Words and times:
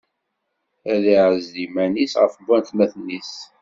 Ad 0.93 1.03
iɛzel 1.13 1.55
iman-is 1.65 2.13
ɣef 2.21 2.33
watmaten-is. 2.47 3.33